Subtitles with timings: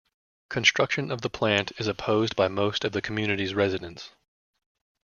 [0.49, 4.09] Construction of the plant is opposed by most of the community's residents.